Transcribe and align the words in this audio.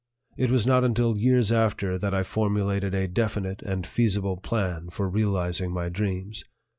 It 0.35 0.49
was 0.49 0.65
not 0.65 0.83
until 0.83 1.15
years 1.15 1.51
after 1.51 1.95
that 1.99 2.11
I 2.11 2.23
formulated 2.23 2.95
a 2.95 3.07
definite 3.07 3.61
and 3.61 3.85
feasible 3.85 4.37
plan 4.37 4.89
for 4.89 5.07
realizing 5.07 5.71
my 5.71 5.89
dreams. 5.89 6.43